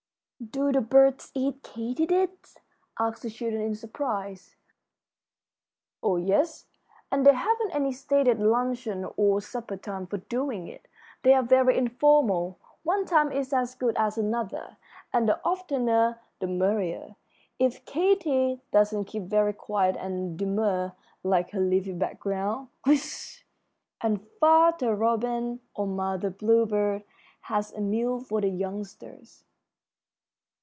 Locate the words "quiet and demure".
19.53-20.93